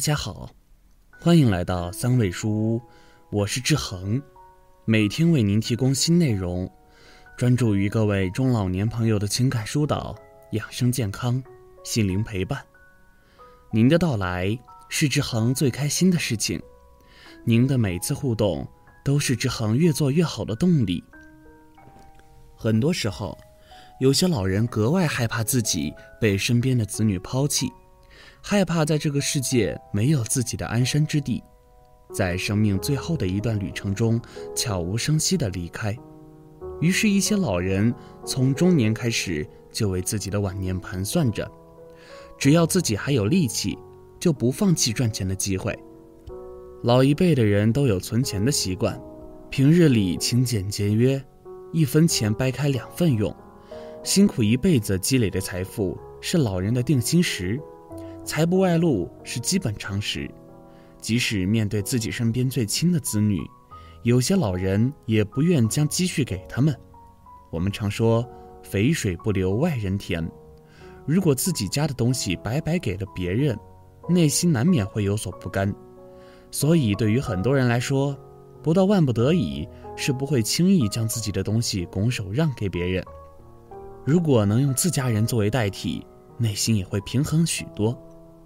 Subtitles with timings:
[0.00, 0.48] 大家好，
[1.20, 2.82] 欢迎来到三味书屋，
[3.30, 4.22] 我是志恒，
[4.86, 6.72] 每天为您提供新内容，
[7.36, 10.16] 专注于各位中老年朋友的情感疏导、
[10.52, 11.44] 养生健康、
[11.84, 12.64] 心灵陪伴。
[13.70, 16.58] 您的到来是志恒最开心的事情，
[17.44, 18.66] 您的每次互动
[19.04, 21.04] 都是志恒越做越好的动力。
[22.56, 23.36] 很多时候，
[24.00, 27.70] 有些老人格外害怕自己被身边的子女抛弃。
[28.42, 31.42] 害怕在这个世界没有自己的安身之地，
[32.12, 34.20] 在生命最后的一段旅程中
[34.54, 35.96] 悄无声息地离开。
[36.80, 41.48] 于是，一些老人从中年开始就为自己的晚年盘算着，
[42.38, 43.76] 只要自己还有力气，
[44.18, 45.78] 就不放弃赚钱的机会。
[46.82, 48.98] 老一辈的人都有存钱的习惯，
[49.50, 51.22] 平日里勤俭节约，
[51.72, 53.34] 一分钱掰开两份用，
[54.02, 57.60] 辛苦一辈子积累的财富是老人的定心石。
[58.24, 60.30] 财不外露是基本常识，
[61.00, 63.40] 即使面对自己身边最亲的子女，
[64.02, 66.74] 有些老人也不愿将积蓄给他们。
[67.50, 68.24] 我们常说
[68.62, 70.24] “肥水不流外人田”，
[71.06, 73.58] 如果自己家的东西白白给了别人，
[74.08, 75.74] 内心难免会有所不甘。
[76.52, 78.16] 所以，对于很多人来说，
[78.62, 83.04] 不到万不得已，是不会轻易将自己的东西拱手让给别人。
[84.04, 86.06] 如果能用自家人作为代替，
[86.38, 87.98] 内心也会平衡许多。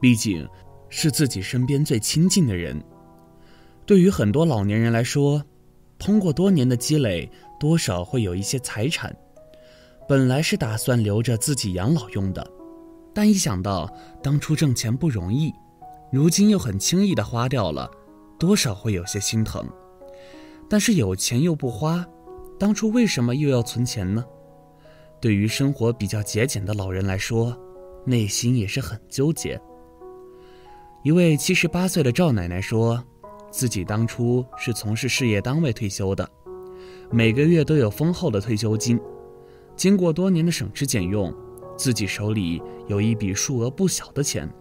[0.00, 0.48] 毕竟，
[0.88, 2.82] 是自己身边最亲近的人。
[3.84, 5.42] 对于很多老年人来说，
[5.98, 9.14] 通过多年的积累，多少会有一些财产。
[10.08, 12.46] 本来是打算留着自己养老用的，
[13.14, 15.52] 但一想到当初挣钱不容易，
[16.12, 17.90] 如今又很轻易的花掉了，
[18.38, 19.66] 多少会有些心疼。
[20.68, 22.06] 但是有钱又不花，
[22.58, 24.24] 当初为什么又要存钱呢？
[25.20, 27.56] 对于生活比较节俭的老人来说，
[28.04, 29.60] 内心也是很纠结。
[31.06, 33.00] 一位七十八岁的赵奶奶说，
[33.48, 36.28] 自己当初是从事事业单位退休的，
[37.12, 38.98] 每个月都有丰厚的退休金。
[39.76, 41.32] 经过多年的省吃俭用，
[41.76, 44.52] 自己手里有一笔数额不小的钱。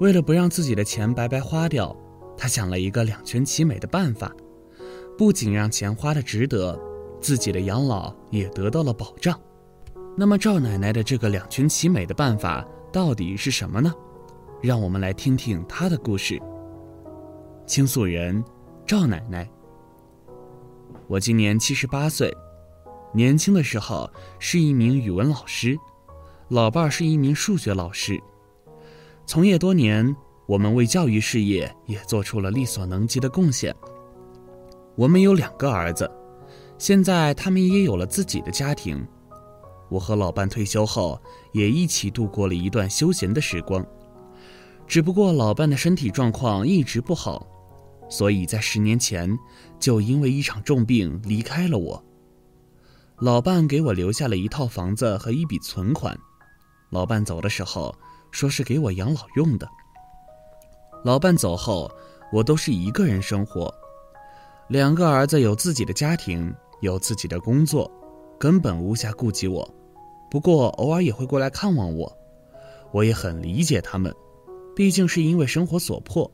[0.00, 1.94] 为了不让自己的钱白白花掉，
[2.34, 4.34] 她想了一个两全其美的办法，
[5.18, 6.80] 不仅让钱花的值得，
[7.20, 9.38] 自己的养老也得到了保障。
[10.16, 13.92] 那么赵奶奶的这个两全其美的办法到底是什么呢？
[14.62, 16.40] 让我们来听听她的故事。
[17.66, 18.44] 倾诉人
[18.86, 19.48] 赵奶奶，
[21.06, 22.34] 我今年七十八岁，
[23.14, 25.78] 年轻的时候是一名语文老师，
[26.48, 28.20] 老伴儿是一名数学老师。
[29.24, 30.14] 从业多年，
[30.46, 33.74] 我们为教育事业也做出了力所能及的贡献。
[34.94, 36.10] 我们有两个儿子，
[36.76, 39.06] 现在他们也有了自己的家庭。
[39.88, 41.20] 我和老伴退休后，
[41.52, 43.86] 也一起度过了一段休闲的时光。
[44.90, 47.46] 只不过老伴的身体状况一直不好，
[48.08, 49.38] 所以在十年前
[49.78, 52.04] 就因为一场重病离开了我。
[53.20, 56.18] 老伴给我留下了一套房子和一笔存款，
[56.90, 57.94] 老伴走的时候
[58.32, 59.68] 说是给我养老用的。
[61.04, 61.88] 老伴走后，
[62.32, 63.72] 我都是一个人生活，
[64.70, 67.88] 两个儿子有自己的家庭，有自己的工作，
[68.40, 69.72] 根本无暇顾及我。
[70.28, 72.12] 不过偶尔也会过来看望我，
[72.90, 74.12] 我也很理解他们。
[74.74, 76.30] 毕竟是因为生活所迫，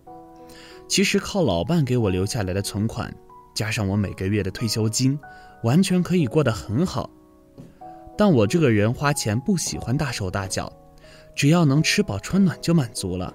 [0.89, 3.13] 其实靠老伴给我留下来的存款，
[3.55, 5.19] 加上我每个月的退休金，
[5.63, 7.11] 完全可以过得很好。
[8.17, 10.73] 但我这个人花钱不喜欢大手大脚，
[11.35, 13.35] 只要能吃饱穿暖就满足了。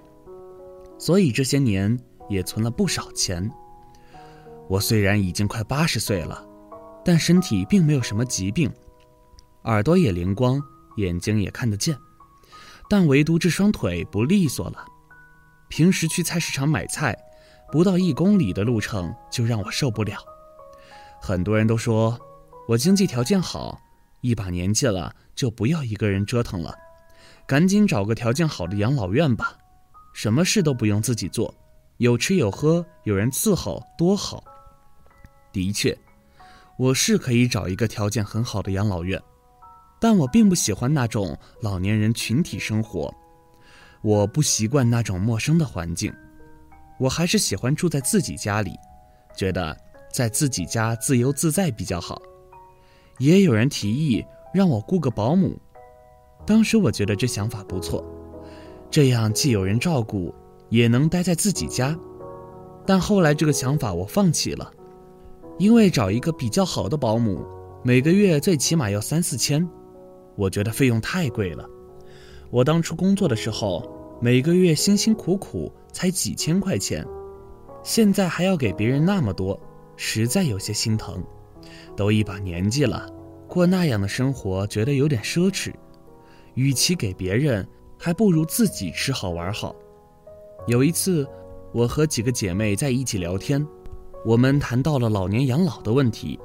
[0.97, 3.49] 所以这些年也存了不少钱。
[4.67, 6.45] 我虽然已经快八十岁了，
[7.03, 8.71] 但身体并没有什么疾病，
[9.63, 10.61] 耳朵也灵光，
[10.97, 11.97] 眼睛也看得见，
[12.89, 14.85] 但唯独这双腿不利索了。
[15.71, 17.17] 平时去菜市场买菜，
[17.71, 20.17] 不到一公里的路程就让我受不了。
[21.21, 22.19] 很多人都说
[22.67, 23.79] 我经济条件好，
[24.19, 26.75] 一把年纪了就不要一个人折腾了，
[27.47, 29.57] 赶紧找个条件好的养老院吧，
[30.13, 31.55] 什么事都不用自己做，
[31.97, 34.43] 有吃有喝，有人伺候，多好。
[35.53, 35.97] 的确，
[36.77, 39.21] 我是可以找一个条件很好的养老院，
[40.01, 43.13] 但我并不喜欢那种老年人群体生活。
[44.01, 46.13] 我不习惯那种陌生的环境，
[46.99, 48.71] 我还是喜欢住在自己家里，
[49.35, 49.77] 觉得
[50.11, 52.21] 在自己家自由自在比较好。
[53.19, 55.55] 也有人提议让我雇个保姆，
[56.45, 58.03] 当时我觉得这想法不错，
[58.89, 60.33] 这样既有人照顾，
[60.69, 61.95] 也能待在自己家。
[62.83, 64.71] 但后来这个想法我放弃了，
[65.59, 67.45] 因为找一个比较好的保姆，
[67.83, 69.69] 每个月最起码要三四千，
[70.35, 71.63] 我觉得费用太贵了。
[72.51, 73.89] 我当初工作的时候，
[74.19, 77.07] 每个月辛辛苦苦才几千块钱，
[77.81, 79.57] 现在还要给别人那么多，
[79.95, 81.23] 实在有些心疼。
[81.95, 83.09] 都一把年纪了，
[83.47, 85.71] 过那样的生活觉得有点奢侈。
[86.55, 87.65] 与其给别人，
[87.97, 89.73] 还不如自己吃好玩好。
[90.67, 91.25] 有一次，
[91.71, 93.65] 我和几个姐妹在一起聊天，
[94.25, 96.37] 我们谈到了老年养老的问题。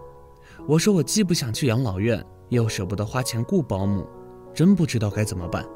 [0.68, 4.06] 我说我既不想去养老院，又舍不得花钱雇保姆，
[4.54, 5.66] 真不知道该怎么办。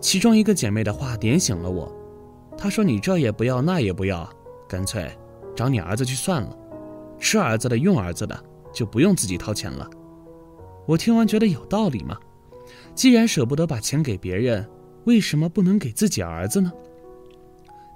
[0.00, 1.92] 其中一个姐妹的话点醒了我，
[2.56, 4.28] 她说：“你这也不要，那也不要，
[4.68, 5.10] 干脆
[5.56, 6.56] 找你儿子去算了，
[7.18, 9.88] 吃儿子的，用儿子的，就不用自己掏钱了。”
[10.86, 12.16] 我听完觉得有道理嘛。
[12.94, 14.68] 既然舍不得把钱给别人，
[15.04, 16.72] 为什么不能给自己儿子呢？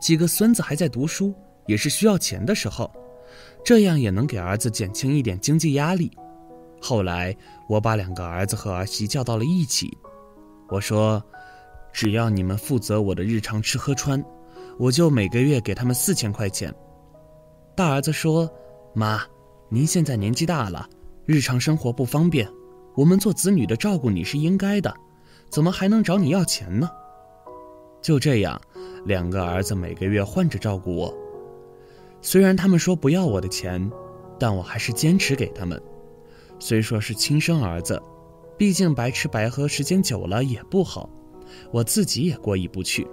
[0.01, 1.35] 几个孙子还在读书，
[1.67, 2.91] 也是需要钱的时候，
[3.65, 6.11] 这样也能给儿子减轻一点经济压力。
[6.81, 7.37] 后来
[7.69, 9.97] 我把两个儿子和儿媳叫到了一起，
[10.69, 11.23] 我说
[11.93, 14.25] ：“只要你们负责我的日常吃喝穿，
[14.79, 16.75] 我就每个月给他们四千块钱。”
[17.77, 18.51] 大儿子说
[18.95, 19.23] ：“妈，
[19.69, 20.89] 您现在年纪大了，
[21.27, 22.49] 日常生活不方便。”
[22.95, 24.95] 我们做子女的照顾你是应该的，
[25.49, 26.91] 怎么还能找你要钱呢？
[28.03, 28.61] 就这样，
[29.07, 31.15] 两个儿子每个月换着照顾我。
[32.21, 33.91] 虽然他们说不要我的钱，
[34.39, 35.83] 但我还是坚持给他们。
[36.59, 37.99] 虽说是亲生儿子，
[38.59, 41.09] 毕竟白吃白喝时间久了也不好，
[41.71, 43.07] 我自己也过意不去。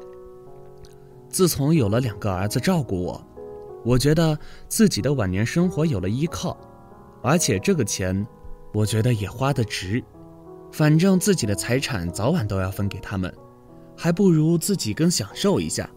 [1.30, 3.28] 自从有了两个儿子照顾我，
[3.86, 4.38] 我觉得
[4.68, 6.58] 自己的晚年生活有了依靠，
[7.22, 8.26] 而且这个钱。
[8.72, 10.04] 我觉得也花得值，
[10.72, 13.36] 反正自己的财产早晚都要分给他们，
[13.98, 15.90] 还不如自己更享受一下。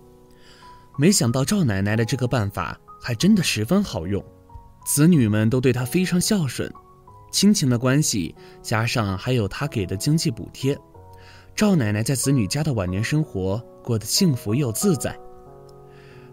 [0.96, 4.25] 没想到赵奶奶的这个办法还真的十分好用，
[4.87, 6.73] 子女们都对她非常孝顺，
[7.31, 10.75] 亲情的关系加上还有她给的经济补贴，
[11.54, 15.16] 赵奶奶在子女家的晚年生活过得幸福又自在。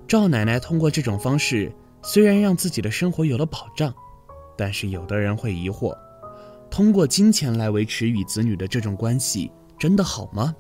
[0.08, 1.72] 赵奶奶通过这种方式，
[2.02, 3.94] 虽然让自己的生活有了保障，
[4.58, 5.96] 但是有的人会疑惑。
[6.72, 10.56] 通过金钱来维持与子女的这种关系，真的好吗？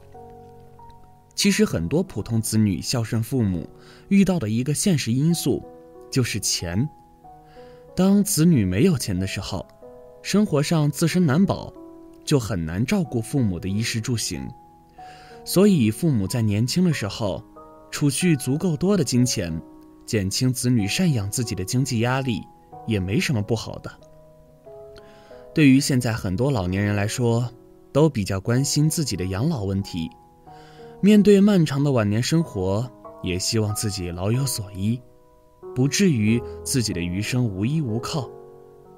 [1.33, 3.67] 其实，很多普通子女孝顺父母
[4.09, 5.63] 遇到的一个现实因素，
[6.11, 6.87] 就是钱。
[7.95, 9.65] 当子女没有钱的时候，
[10.21, 11.73] 生活上自身难保，
[12.25, 14.47] 就很难照顾父母的衣食住行。
[15.45, 17.43] 所以，父母在年轻的时候
[17.89, 19.61] 储蓄足够多的金钱，
[20.05, 22.41] 减轻子女赡养自己的经济压力，
[22.85, 23.91] 也没什么不好的。
[25.53, 27.49] 对于现在很多老年人来说，
[27.91, 30.09] 都比较关心自己的养老问题。
[31.01, 32.87] 面对漫长的晚年生活，
[33.23, 35.01] 也希望自己老有所依，
[35.73, 38.29] 不至于自己的余生无依无靠。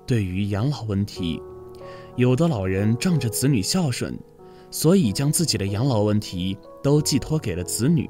[0.05, 1.41] 对于养老问题，
[2.15, 4.17] 有的老人仗着子女孝顺，
[4.69, 8.09] 所以将自己的养老问题都寄托给了子女，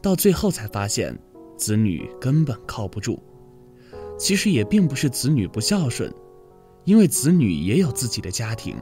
[0.00, 1.18] 到最后才发现
[1.56, 3.18] 子女根本靠不住。
[4.18, 6.12] 其实也并不是子女不孝顺。
[6.84, 8.76] 因为子女也有自己的家庭，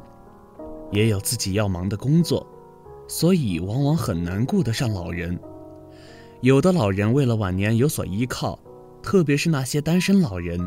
[0.92, 2.46] 也有自己要忙的工作，
[3.08, 5.40] 所以往往很难顾得上老人。
[6.42, 8.58] 有的老人为了晚年有所依靠，
[9.02, 10.60] 特别是那些单身老人，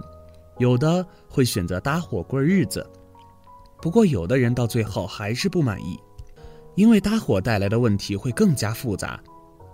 [0.58, 2.84] 有的会选择搭伙过日子。
[3.82, 6.00] 不过，有的人到最后还是不满意，
[6.76, 9.20] 因为搭伙带来的问题会更加复杂。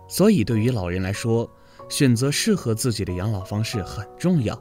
[0.07, 1.49] 所以，对于老人来说，
[1.89, 4.59] 选择适合自己的养老方式很重要。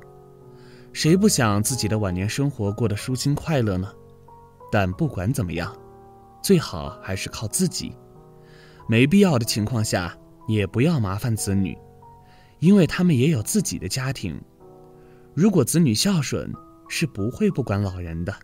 [0.93, 3.93] 谁不想自己的晚年生活过得舒心快乐呢？
[4.71, 5.77] 但不管怎么样，
[6.43, 7.95] 最好还是靠自己。
[8.87, 11.77] 没必要的情况下，也不要麻烦子女，
[12.61, 14.41] 因为他们也有自己的家庭。
[15.35, 16.53] 如果子女孝顺，
[16.89, 18.35] 是不会不管老人的。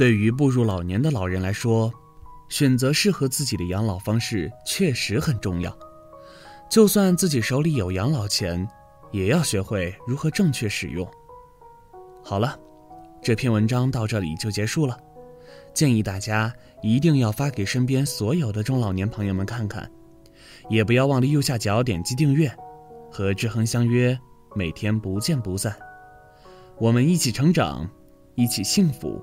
[0.00, 1.92] 对于步入老年的老人来说，
[2.48, 5.76] 选择适合自己的养老方式确实很重要。
[6.70, 8.66] 就算自己手里有养老钱，
[9.12, 11.06] 也要学会如何正确使用。
[12.24, 12.58] 好了，
[13.20, 14.96] 这篇文章到这里就结束了。
[15.74, 19.86] 建议大家一定要发给身边所有的中老年朋友们看看，
[20.70, 22.50] 也不要忘了右下角点击订阅，
[23.12, 24.18] 和志恒相约，
[24.54, 25.76] 每天不见不散。
[26.78, 27.86] 我们一起成长，
[28.34, 29.22] 一起幸福。